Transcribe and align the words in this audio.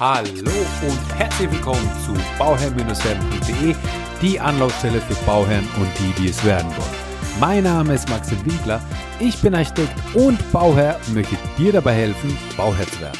Hallo 0.00 0.28
und 0.28 1.18
herzlich 1.18 1.48
willkommen 1.52 1.88
zu 2.04 2.14
bauherr-werden.de, 2.36 3.76
die 4.20 4.40
Anlaufstelle 4.40 5.00
für 5.00 5.14
Bauherren 5.24 5.68
und 5.78 5.88
die, 6.00 6.20
die 6.20 6.30
es 6.30 6.44
werden 6.44 6.68
wollen. 6.70 7.38
Mein 7.38 7.62
Name 7.62 7.94
ist 7.94 8.08
Maxim 8.08 8.44
Winkler, 8.44 8.82
ich 9.20 9.40
bin 9.40 9.54
Architekt 9.54 9.94
und 10.14 10.40
Bauherr 10.50 10.98
und 11.06 11.14
möchte 11.14 11.36
dir 11.56 11.72
dabei 11.72 11.92
helfen, 11.92 12.36
Bauherr 12.56 12.88
zu 12.88 13.00
werden. 13.02 13.18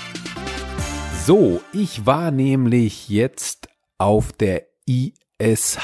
So, 1.25 1.61
ich 1.73 2.07
war 2.07 2.33
nämlich 2.33 3.09
jetzt 3.09 3.69
auf 3.99 4.33
der 4.33 4.67
ISH 4.87 5.79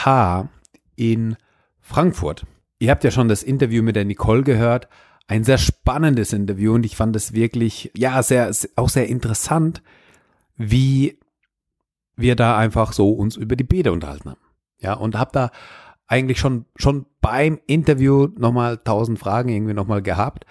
in 0.96 1.36
Frankfurt. 1.80 2.46
Ihr 2.80 2.90
habt 2.90 3.04
ja 3.04 3.12
schon 3.12 3.28
das 3.28 3.44
Interview 3.44 3.84
mit 3.84 3.94
der 3.94 4.06
Nicole 4.06 4.42
gehört. 4.42 4.88
Ein 5.28 5.44
sehr 5.44 5.58
spannendes 5.58 6.32
Interview 6.32 6.74
und 6.74 6.84
ich 6.84 6.96
fand 6.96 7.14
es 7.14 7.32
wirklich, 7.32 7.92
ja, 7.96 8.20
sehr, 8.24 8.50
auch 8.74 8.88
sehr 8.88 9.06
interessant, 9.06 9.82
wie 10.60 11.18
wir 12.16 12.36
da 12.36 12.58
einfach 12.58 12.92
so 12.92 13.10
uns 13.10 13.36
über 13.36 13.56
die 13.56 13.64
Bäder 13.64 13.92
unterhalten 13.92 14.30
haben. 14.30 14.40
Ja, 14.78 14.92
und 14.92 15.18
habe 15.18 15.30
da 15.32 15.50
eigentlich 16.06 16.38
schon, 16.38 16.66
schon 16.76 17.06
beim 17.22 17.58
Interview 17.66 18.28
nochmal 18.36 18.76
tausend 18.76 19.18
Fragen 19.18 19.48
irgendwie 19.48 19.72
nochmal 19.72 20.02
gehabt 20.02 20.44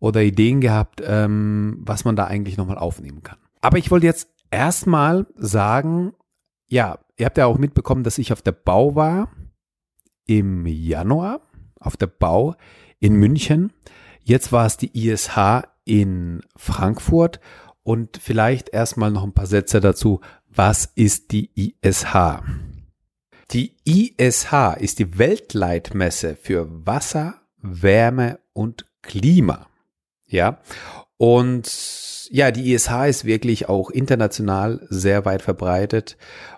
oder 0.00 0.20
Ideen 0.22 0.60
gehabt, 0.60 1.00
ähm, 1.04 1.78
was 1.80 2.04
man 2.04 2.16
da 2.16 2.24
eigentlich 2.26 2.56
nochmal 2.56 2.78
aufnehmen 2.78 3.22
kann. 3.22 3.38
Aber 3.60 3.78
ich 3.78 3.90
wollte 3.92 4.06
jetzt 4.06 4.30
erstmal 4.50 5.26
sagen, 5.36 6.12
ja, 6.68 6.98
ihr 7.16 7.26
habt 7.26 7.38
ja 7.38 7.46
auch 7.46 7.58
mitbekommen, 7.58 8.02
dass 8.02 8.18
ich 8.18 8.32
auf 8.32 8.42
der 8.42 8.52
Bau 8.52 8.96
war 8.96 9.30
im 10.26 10.66
Januar, 10.66 11.40
auf 11.78 11.96
der 11.96 12.08
Bau 12.08 12.56
in 12.98 13.14
München. 13.14 13.72
Jetzt 14.24 14.50
war 14.50 14.66
es 14.66 14.76
die 14.76 15.08
ISH 15.08 15.62
in 15.84 16.40
Frankfurt 16.56 17.38
und 17.82 18.18
vielleicht 18.22 18.70
erstmal 18.70 19.10
noch 19.10 19.24
ein 19.24 19.32
paar 19.32 19.46
Sätze 19.46 19.80
dazu. 19.80 20.20
Was 20.48 20.90
ist 20.94 21.32
die 21.32 21.50
ISH? 21.82 22.14
Die 23.50 23.76
ISH 23.84 24.76
ist 24.78 24.98
die 24.98 25.18
Weltleitmesse 25.18 26.36
für 26.36 26.66
Wasser, 26.86 27.34
Wärme 27.58 28.38
und 28.52 28.86
Klima. 29.02 29.66
Ja. 30.26 30.60
Und 31.16 32.28
ja, 32.30 32.50
die 32.50 32.72
ISH 32.72 32.90
ist 33.08 33.24
wirklich 33.24 33.68
auch 33.68 33.90
international 33.90 34.86
sehr 34.88 35.24
weit 35.24 35.42
verbreitet. 35.42 36.16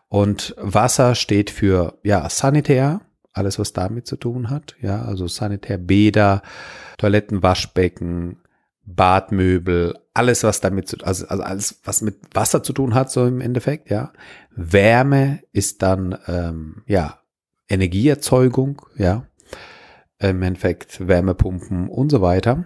Und 0.09 0.55
Wasser 0.59 1.14
steht 1.16 1.50
für, 1.50 1.98
ja, 2.05 2.28
sanitär, 2.31 3.00
alles 3.33 3.59
was 3.59 3.72
damit 3.72 4.06
zu 4.06 4.16
tun 4.16 4.50
hat. 4.50 4.77
Ja, 4.81 5.03
also 5.03 5.27
Sanitärbäder, 5.27 6.42
Toiletten, 6.98 7.42
Waschbecken, 7.42 8.38
Badmöbel, 8.87 9.99
alles 10.13 10.45
was 10.45 10.61
damit 10.61 10.89
zu, 10.89 10.99
also, 11.03 11.27
also 11.27 11.43
alles 11.43 11.81
was 11.85 12.03
mit 12.03 12.17
Wasser 12.35 12.63
zu 12.63 12.73
tun 12.73 12.95
hat, 12.95 13.11
so 13.11 13.27
im 13.27 13.41
Endeffekt, 13.41 13.91
ja. 13.91 14.13
Wärme 14.51 15.41
ist 15.53 15.83
dann 15.83 16.19
ähm, 16.27 16.83
ja 16.87 17.21
Energieerzeugung, 17.69 18.83
ja. 18.97 19.27
Im 20.19 20.43
Endeffekt 20.43 21.07
Wärmepumpen 21.07 21.89
und 21.89 22.11
so 22.11 22.21
weiter. 22.21 22.65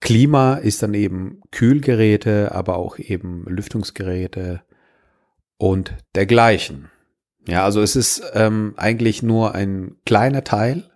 Klima 0.00 0.54
ist 0.54 0.82
dann 0.82 0.94
eben 0.94 1.40
Kühlgeräte, 1.50 2.52
aber 2.54 2.76
auch 2.76 2.98
eben 2.98 3.44
Lüftungsgeräte 3.46 4.62
und 5.58 5.94
dergleichen. 6.14 6.90
Ja, 7.46 7.64
also 7.64 7.82
es 7.82 7.96
ist 7.96 8.22
ähm, 8.34 8.74
eigentlich 8.76 9.22
nur 9.22 9.54
ein 9.54 9.96
kleiner 10.06 10.44
Teil 10.44 10.88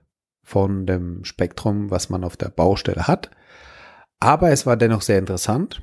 von 0.53 0.85
dem 0.85 1.25
Spektrum, 1.25 1.91
was 1.91 2.11
man 2.11 2.25
auf 2.25 2.37
der 2.37 2.51
Baustelle 2.51 3.07
hat. 3.09 3.31
Aber 4.21 4.51
es 4.51 4.67
war 4.67 4.77
dennoch 4.77 5.01
sehr 5.01 5.19
interessant 5.19 5.83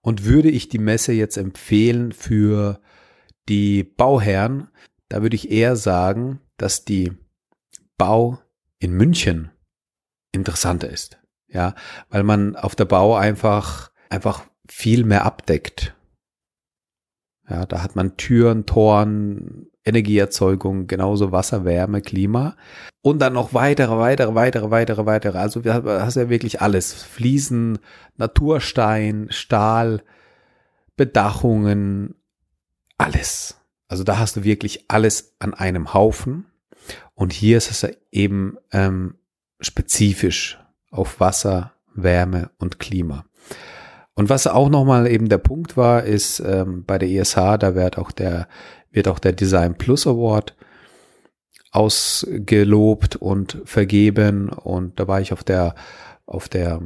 und 0.00 0.24
würde 0.24 0.50
ich 0.50 0.68
die 0.68 0.78
Messe 0.78 1.12
jetzt 1.12 1.36
empfehlen 1.36 2.10
für 2.10 2.80
die 3.48 3.84
Bauherren, 3.84 4.68
da 5.08 5.22
würde 5.22 5.36
ich 5.36 5.52
eher 5.52 5.76
sagen, 5.76 6.40
dass 6.56 6.84
die 6.84 7.12
Bau 7.96 8.40
in 8.80 8.92
München 8.92 9.52
interessanter 10.32 10.90
ist. 10.90 11.20
Ja, 11.46 11.76
weil 12.08 12.24
man 12.24 12.56
auf 12.56 12.74
der 12.74 12.86
Bau 12.86 13.14
einfach, 13.14 13.92
einfach 14.08 14.42
viel 14.68 15.04
mehr 15.04 15.24
abdeckt. 15.24 15.94
Ja, 17.50 17.66
da 17.66 17.82
hat 17.82 17.96
man 17.96 18.16
Türen, 18.16 18.64
Toren, 18.64 19.66
Energieerzeugung, 19.84 20.86
genauso 20.86 21.32
Wasser, 21.32 21.64
Wärme, 21.64 22.00
Klima. 22.00 22.56
Und 23.02 23.18
dann 23.18 23.32
noch 23.32 23.54
weitere, 23.54 23.98
weitere, 23.98 24.34
weitere, 24.34 24.70
weitere, 24.70 25.04
weitere. 25.04 25.38
Also 25.38 25.60
du 25.60 25.74
hast 25.74 26.14
ja 26.14 26.28
wirklich 26.28 26.62
alles. 26.62 26.92
Fliesen, 26.92 27.80
Naturstein, 28.16 29.26
Stahl, 29.30 30.02
Bedachungen, 30.96 32.14
alles. 32.98 33.56
Also 33.88 34.04
da 34.04 34.18
hast 34.18 34.36
du 34.36 34.44
wirklich 34.44 34.84
alles 34.88 35.34
an 35.40 35.52
einem 35.52 35.92
Haufen. 35.92 36.46
Und 37.14 37.32
hier 37.32 37.56
ist 37.56 37.70
es 37.70 37.90
eben 38.12 38.58
ähm, 38.70 39.16
spezifisch 39.60 40.58
auf 40.90 41.18
Wasser, 41.18 41.72
Wärme 41.94 42.50
und 42.58 42.78
Klima. 42.78 43.24
Und 44.14 44.28
was 44.28 44.46
auch 44.46 44.68
nochmal 44.68 45.06
eben 45.06 45.28
der 45.28 45.38
Punkt 45.38 45.76
war, 45.76 46.02
ist 46.04 46.40
ähm, 46.40 46.84
bei 46.84 46.98
der 46.98 47.08
ESH, 47.08 47.34
da 47.34 47.74
wird 47.74 47.98
auch 47.98 48.10
der 48.10 48.48
wird 48.90 49.08
auch 49.08 49.18
der 49.18 49.32
Design 49.32 49.76
Plus 49.76 50.06
Award 50.06 50.56
ausgelobt 51.70 53.16
und 53.16 53.58
vergeben. 53.64 54.48
Und 54.48 54.98
da 54.98 55.06
war 55.06 55.20
ich 55.20 55.32
auf 55.32 55.44
der 55.44 55.74
auf 56.26 56.48
der 56.48 56.80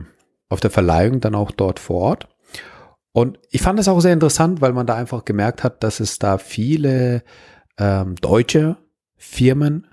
auf 0.49 0.61
der 0.61 0.71
Verleihung 0.71 1.21
dann 1.21 1.35
auch 1.35 1.51
dort 1.51 1.79
vor 1.79 2.01
Ort. 2.01 2.29
Und 3.13 3.39
ich 3.51 3.63
fand 3.63 3.79
es 3.79 3.89
auch 3.89 4.01
sehr 4.01 4.13
interessant, 4.13 4.61
weil 4.61 4.73
man 4.73 4.87
da 4.87 4.97
einfach 4.97 5.25
gemerkt 5.25 5.63
hat, 5.63 5.83
dass 5.83 6.01
es 6.01 6.19
da 6.19 6.39
viele 6.39 7.23
ähm, 7.79 8.17
deutsche 8.17 8.77
Firmen 9.17 9.87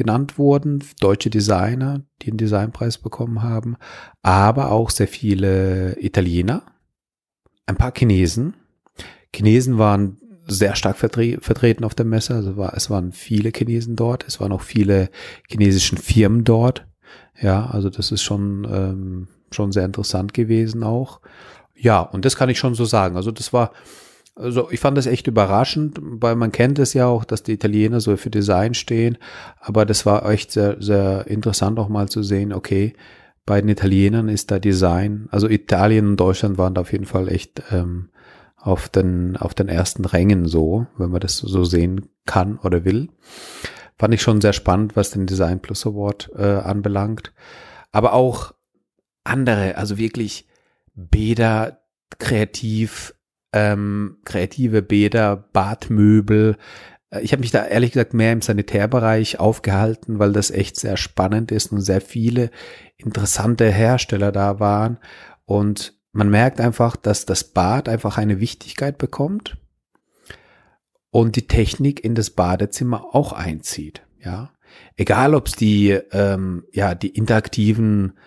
genannt 0.00 0.38
wurden, 0.38 0.82
deutsche 0.98 1.28
Designer, 1.28 2.00
die 2.22 2.28
einen 2.28 2.38
Designpreis 2.38 2.96
bekommen 2.96 3.42
haben, 3.42 3.76
aber 4.22 4.72
auch 4.72 4.88
sehr 4.88 5.08
viele 5.08 5.94
Italiener, 6.00 6.62
ein 7.66 7.76
paar 7.76 7.92
Chinesen. 7.94 8.54
Chinesen 9.34 9.76
waren 9.76 10.16
sehr 10.46 10.74
stark 10.74 10.96
vertre 10.96 11.36
vertreten 11.42 11.84
auf 11.84 11.94
der 11.94 12.06
Messe. 12.06 12.34
Also 12.34 12.56
war, 12.56 12.72
es 12.74 12.88
waren 12.88 13.12
viele 13.12 13.52
Chinesen 13.54 13.94
dort, 13.94 14.26
es 14.26 14.40
waren 14.40 14.52
auch 14.52 14.62
viele 14.62 15.10
chinesischen 15.46 15.98
Firmen 15.98 16.44
dort. 16.44 16.86
Ja, 17.38 17.66
also 17.66 17.90
das 17.90 18.10
ist 18.10 18.22
schon, 18.22 18.66
ähm, 18.70 19.28
schon 19.50 19.70
sehr 19.70 19.84
interessant 19.84 20.32
gewesen 20.32 20.82
auch. 20.82 21.20
Ja, 21.74 22.00
und 22.00 22.24
das 22.24 22.36
kann 22.36 22.48
ich 22.48 22.58
schon 22.58 22.74
so 22.74 22.86
sagen. 22.86 23.16
Also 23.16 23.32
das 23.32 23.52
war, 23.52 23.72
also 24.34 24.70
ich 24.70 24.80
fand 24.80 24.96
das 24.96 25.06
echt 25.06 25.26
überraschend, 25.26 25.98
weil 26.00 26.36
man 26.36 26.52
kennt 26.52 26.78
es 26.78 26.94
ja 26.94 27.06
auch, 27.06 27.24
dass 27.24 27.42
die 27.42 27.52
Italiener 27.52 28.00
so 28.00 28.16
für 28.16 28.30
Design 28.30 28.74
stehen. 28.74 29.18
Aber 29.60 29.84
das 29.84 30.06
war 30.06 30.28
echt 30.28 30.52
sehr, 30.52 30.76
sehr 30.80 31.26
interessant 31.26 31.78
auch 31.78 31.88
mal 31.88 32.08
zu 32.08 32.22
sehen, 32.22 32.52
okay, 32.52 32.94
bei 33.46 33.60
den 33.60 33.68
Italienern 33.68 34.28
ist 34.28 34.50
da 34.50 34.58
Design, 34.58 35.28
also 35.30 35.48
Italien 35.48 36.08
und 36.08 36.16
Deutschland 36.20 36.58
waren 36.58 36.74
da 36.74 36.82
auf 36.82 36.92
jeden 36.92 37.06
Fall 37.06 37.28
echt 37.28 37.62
ähm, 37.70 38.10
auf 38.56 38.88
den, 38.88 39.36
auf 39.36 39.54
den 39.54 39.68
ersten 39.68 40.04
Rängen 40.04 40.46
so, 40.46 40.86
wenn 40.96 41.10
man 41.10 41.20
das 41.20 41.38
so 41.38 41.64
sehen 41.64 42.10
kann 42.26 42.58
oder 42.58 42.84
will. 42.84 43.08
Fand 43.98 44.14
ich 44.14 44.22
schon 44.22 44.40
sehr 44.40 44.52
spannend, 44.52 44.96
was 44.96 45.10
den 45.10 45.26
Design 45.26 45.60
Plus 45.60 45.86
Award 45.86 46.30
äh, 46.36 46.42
anbelangt. 46.42 47.32
Aber 47.92 48.12
auch 48.12 48.54
andere, 49.24 49.76
also 49.76 49.98
wirklich 49.98 50.46
Bäder, 50.94 51.80
kreativ, 52.18 53.14
ähm, 53.52 54.18
kreative 54.24 54.82
Bäder, 54.82 55.36
Badmöbel. 55.36 56.56
Äh, 57.10 57.20
ich 57.20 57.32
habe 57.32 57.40
mich 57.40 57.50
da 57.50 57.66
ehrlich 57.66 57.92
gesagt 57.92 58.14
mehr 58.14 58.32
im 58.32 58.42
Sanitärbereich 58.42 59.40
aufgehalten, 59.40 60.18
weil 60.18 60.32
das 60.32 60.50
echt 60.50 60.78
sehr 60.78 60.96
spannend 60.96 61.52
ist 61.52 61.72
und 61.72 61.80
sehr 61.80 62.00
viele 62.00 62.50
interessante 62.96 63.70
Hersteller 63.70 64.32
da 64.32 64.60
waren. 64.60 64.98
Und 65.44 65.94
man 66.12 66.28
merkt 66.28 66.60
einfach, 66.60 66.96
dass 66.96 67.26
das 67.26 67.44
Bad 67.44 67.88
einfach 67.88 68.18
eine 68.18 68.40
Wichtigkeit 68.40 68.98
bekommt 68.98 69.56
und 71.10 71.36
die 71.36 71.46
Technik 71.46 72.04
in 72.04 72.14
das 72.14 72.30
Badezimmer 72.30 73.14
auch 73.14 73.32
einzieht. 73.32 74.02
Ja, 74.22 74.52
egal 74.96 75.34
ob 75.34 75.48
es 75.48 75.56
die 75.56 75.90
ähm, 75.90 76.64
ja 76.72 76.94
die 76.94 77.08
interaktiven 77.08 78.18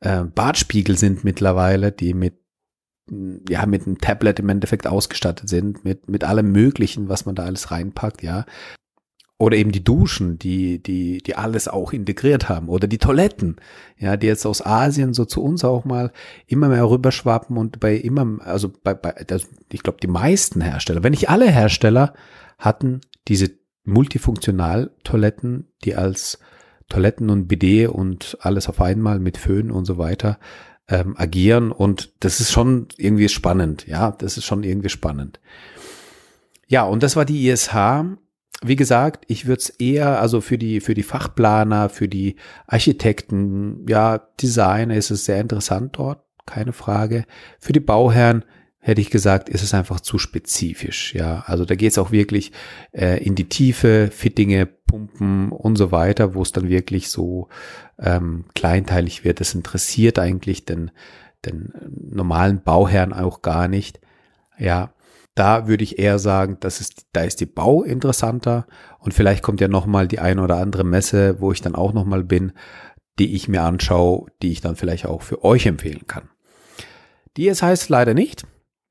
äh, 0.00 0.24
Badspiegel 0.24 0.96
sind 0.96 1.24
mittlerweile, 1.24 1.92
die 1.92 2.14
mit 2.14 2.38
ja 3.48 3.66
mit 3.66 3.86
einem 3.86 3.98
Tablet 3.98 4.40
im 4.40 4.48
Endeffekt 4.48 4.86
ausgestattet 4.86 5.48
sind, 5.48 5.84
mit 5.84 6.08
mit 6.08 6.24
allem 6.24 6.52
Möglichen, 6.52 7.08
was 7.08 7.26
man 7.26 7.34
da 7.34 7.44
alles 7.44 7.70
reinpackt. 7.70 8.22
Ja, 8.22 8.44
oder 9.38 9.56
eben 9.56 9.70
die 9.70 9.84
Duschen, 9.84 10.38
die, 10.38 10.82
die, 10.82 11.18
die 11.18 11.36
alles 11.36 11.68
auch 11.68 11.92
integriert 11.92 12.48
haben. 12.48 12.68
Oder 12.68 12.86
die 12.86 12.98
Toiletten, 12.98 13.56
ja, 13.98 14.16
die 14.16 14.26
jetzt 14.26 14.46
aus 14.46 14.64
Asien 14.64 15.12
so 15.12 15.26
zu 15.26 15.42
uns 15.42 15.62
auch 15.62 15.84
mal 15.84 16.10
immer 16.46 16.68
mehr 16.68 16.88
rüberschwappen 16.88 17.58
und 17.58 17.78
bei 17.78 17.96
immer, 17.96 18.38
also 18.40 18.72
bei, 18.82 18.94
bei 18.94 19.12
das, 19.26 19.46
ich 19.70 19.82
glaube, 19.82 19.98
die 20.00 20.06
meisten 20.06 20.62
Hersteller, 20.62 21.02
wenn 21.02 21.10
nicht 21.10 21.28
alle 21.28 21.50
Hersteller, 21.50 22.14
hatten 22.58 23.02
diese 23.28 23.50
Multifunktional-Toiletten, 23.84 25.68
die 25.84 25.96
als 25.96 26.38
Toiletten 26.88 27.28
und 27.28 27.46
Bidet 27.46 27.90
und 27.90 28.38
alles 28.40 28.68
auf 28.68 28.80
einmal 28.80 29.18
mit 29.18 29.36
Föhn 29.36 29.70
und 29.70 29.84
so 29.84 29.98
weiter 29.98 30.38
ähm, 30.88 31.16
agieren 31.16 31.72
und 31.72 32.12
das 32.20 32.40
ist 32.40 32.52
schon 32.52 32.88
irgendwie 32.96 33.28
spannend. 33.28 33.86
Ja, 33.86 34.12
das 34.12 34.36
ist 34.36 34.44
schon 34.44 34.62
irgendwie 34.62 34.88
spannend. 34.88 35.40
Ja, 36.68 36.84
und 36.84 37.02
das 37.02 37.16
war 37.16 37.24
die 37.24 37.48
ISH. 37.48 37.74
Wie 38.62 38.76
gesagt, 38.76 39.24
ich 39.28 39.46
würde 39.46 39.60
es 39.60 39.68
eher, 39.68 40.20
also 40.20 40.40
für 40.40 40.58
die, 40.58 40.80
für 40.80 40.94
die 40.94 41.02
Fachplaner, 41.02 41.88
für 41.88 42.08
die 42.08 42.36
Architekten, 42.66 43.86
ja, 43.88 44.18
Designer 44.40 44.96
ist 44.96 45.10
es 45.10 45.26
sehr 45.26 45.40
interessant 45.40 45.98
dort, 45.98 46.20
keine 46.46 46.72
Frage. 46.72 47.26
Für 47.60 47.72
die 47.72 47.80
Bauherren 47.80 48.44
hätte 48.86 49.00
ich 49.00 49.10
gesagt, 49.10 49.48
ist 49.48 49.64
es 49.64 49.74
einfach 49.74 49.98
zu 49.98 50.16
spezifisch. 50.16 51.12
Ja, 51.12 51.42
also 51.46 51.64
da 51.64 51.74
geht 51.74 51.90
es 51.90 51.98
auch 51.98 52.12
wirklich 52.12 52.52
äh, 52.92 53.20
in 53.20 53.34
die 53.34 53.48
Tiefe, 53.48 54.10
Fittinge, 54.12 54.64
Pumpen 54.64 55.50
und 55.50 55.74
so 55.74 55.90
weiter, 55.90 56.36
wo 56.36 56.42
es 56.42 56.52
dann 56.52 56.68
wirklich 56.68 57.10
so 57.10 57.48
ähm, 57.98 58.44
kleinteilig 58.54 59.24
wird. 59.24 59.40
Das 59.40 59.56
interessiert 59.56 60.20
eigentlich 60.20 60.66
den, 60.66 60.92
den 61.44 61.72
normalen 61.90 62.62
Bauherrn 62.62 63.12
auch 63.12 63.42
gar 63.42 63.66
nicht. 63.66 63.98
Ja, 64.56 64.94
da 65.34 65.66
würde 65.66 65.82
ich 65.82 65.98
eher 65.98 66.20
sagen, 66.20 66.58
das 66.60 66.80
ist, 66.80 67.06
da 67.12 67.22
ist 67.22 67.40
die 67.40 67.46
Bau 67.46 67.82
interessanter 67.82 68.68
und 69.00 69.14
vielleicht 69.14 69.42
kommt 69.42 69.60
ja 69.60 69.66
nochmal 69.66 70.06
die 70.06 70.20
eine 70.20 70.42
oder 70.42 70.58
andere 70.58 70.84
Messe, 70.84 71.40
wo 71.40 71.50
ich 71.50 71.60
dann 71.60 71.74
auch 71.74 71.92
nochmal 71.92 72.22
bin, 72.22 72.52
die 73.18 73.34
ich 73.34 73.48
mir 73.48 73.62
anschaue, 73.62 74.28
die 74.42 74.52
ich 74.52 74.60
dann 74.60 74.76
vielleicht 74.76 75.06
auch 75.06 75.22
für 75.22 75.42
euch 75.42 75.66
empfehlen 75.66 76.06
kann. 76.06 76.28
Die 77.36 77.48
es 77.48 77.62
heißt 77.62 77.88
leider 77.88 78.14
nicht. 78.14 78.46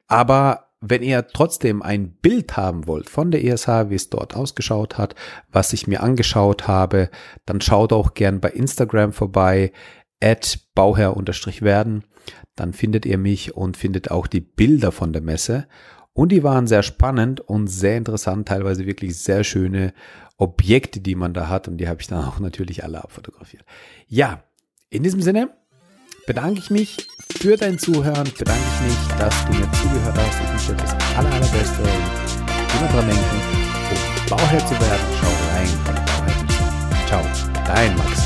Aber 0.08 0.66
wenn 0.82 1.02
ihr 1.02 1.28
trotzdem 1.28 1.82
ein 1.82 2.12
Bild 2.12 2.58
haben 2.58 2.88
wollt 2.88 3.10
von 3.10 3.32
der 3.32 3.44
ESH, 3.44 3.90
wie 3.90 3.96
es 3.96 4.10
dort 4.10 4.36
ausgeschaut 4.36 4.98
hat, 4.98 5.16
was 5.52 5.74
ich 5.74 5.88
mir 5.88 6.04
angeschaut 6.04 6.68
habe, 6.68 7.10
dann 7.46 7.62
schaut 7.62 7.92
auch 7.92 8.14
gern 8.14 8.40
bei 8.40 8.50
Instagram 8.50 9.14
vorbei, 9.14 9.72
at 10.22 10.60
bauherr-werden. 10.76 12.04
Dann 12.56 12.74
findet 12.74 13.06
ihr 13.06 13.18
mich 13.18 13.56
und 13.56 13.78
findet 13.78 14.12
auch 14.12 14.28
die 14.28 14.42
Bilder 14.42 14.92
von 14.92 15.14
der 15.14 15.22
Messe. 15.22 15.68
Und 16.14 16.32
die 16.32 16.44
waren 16.44 16.68
sehr 16.68 16.84
spannend 16.84 17.42
und 17.42 17.68
sehr 17.68 17.98
interessant, 17.98 18.48
teilweise 18.48 18.86
wirklich 18.86 19.18
sehr 19.18 19.44
schöne 19.44 19.94
Objekte, 20.38 21.02
die 21.02 21.16
man 21.16 21.34
da 21.34 21.50
hat. 21.50 21.68
Und 21.68 21.78
die 21.78 21.90
habe 21.90 22.02
ich 22.02 22.08
dann 22.08 22.24
auch 22.24 22.40
natürlich 22.40 22.84
alle 22.84 23.04
abfotografiert. 23.04 23.66
Ja, 24.08 24.44
in 24.90 25.04
diesem 25.04 25.22
Sinne, 25.22 25.50
bedanke 26.26 26.60
ich 26.60 26.70
mich 26.70 27.08
für 27.40 27.56
dein 27.58 27.78
Zuhören, 27.78 28.30
bedanke 28.38 28.62
ich 28.76 28.88
mich, 28.88 29.18
dass 29.20 29.46
du 29.46 29.54
mir 29.54 29.72
zugehört 29.74 30.18
hast. 30.18 30.42
Ich 30.44 30.52
wünsche 30.52 30.74
dir 30.74 30.84
das 30.84 31.18
aller, 31.18 31.32
allerbeste 31.32 31.82
und 31.82 32.80
immer 32.80 32.92
dran 32.92 33.08
denken, 33.08 33.42
um 33.92 34.30
Bauherr 34.30 34.66
zu 34.66 34.74
werden, 34.74 35.06
schau 35.20 35.56
rein 35.56 35.70
bei 35.86 35.94
Bauherr. 35.94 37.08
Ciao, 37.08 37.22
dein 37.68 37.96
Max. 37.98 38.25